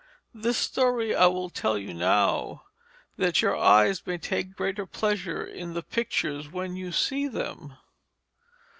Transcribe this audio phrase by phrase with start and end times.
[0.33, 2.63] This story I will tell you now,
[3.17, 7.77] that your eyes may take greater pleasure in the pictures when you see them.